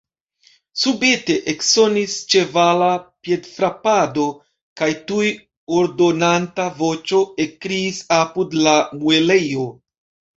[0.83, 2.87] Subite eksonis ĉevala
[3.27, 4.25] piedfrapado,
[4.81, 5.27] kaj tuj
[5.81, 9.67] ordonanta voĉo ekkriis apud la muelejo.